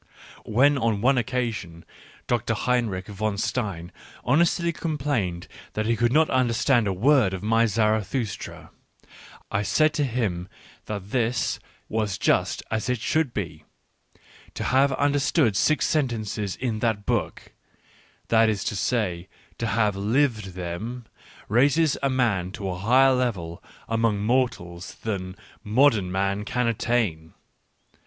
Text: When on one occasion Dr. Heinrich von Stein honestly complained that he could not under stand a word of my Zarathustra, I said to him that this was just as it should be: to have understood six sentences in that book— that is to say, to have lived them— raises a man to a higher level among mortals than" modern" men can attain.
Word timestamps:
When 0.45 0.79
on 0.79 1.01
one 1.01 1.19
occasion 1.19 1.85
Dr. 2.25 2.55
Heinrich 2.55 3.05
von 3.05 3.37
Stein 3.37 3.91
honestly 4.25 4.73
complained 4.73 5.47
that 5.73 5.85
he 5.85 5.95
could 5.95 6.11
not 6.11 6.27
under 6.31 6.53
stand 6.55 6.87
a 6.87 6.91
word 6.91 7.35
of 7.35 7.43
my 7.43 7.67
Zarathustra, 7.67 8.71
I 9.51 9.61
said 9.61 9.93
to 9.93 10.03
him 10.03 10.47
that 10.87 11.11
this 11.11 11.59
was 11.87 12.17
just 12.17 12.63
as 12.71 12.89
it 12.89 12.99
should 12.99 13.31
be: 13.31 13.63
to 14.55 14.63
have 14.63 14.91
understood 14.93 15.55
six 15.55 15.85
sentences 15.85 16.55
in 16.55 16.79
that 16.79 17.05
book— 17.05 17.51
that 18.29 18.49
is 18.49 18.63
to 18.63 18.75
say, 18.75 19.27
to 19.59 19.67
have 19.67 19.95
lived 19.95 20.55
them— 20.55 21.05
raises 21.47 21.95
a 22.01 22.09
man 22.09 22.51
to 22.53 22.67
a 22.69 22.79
higher 22.79 23.13
level 23.13 23.63
among 23.87 24.17
mortals 24.17 24.95
than" 25.03 25.35
modern" 25.63 26.11
men 26.11 26.43
can 26.43 26.65
attain. 26.65 27.35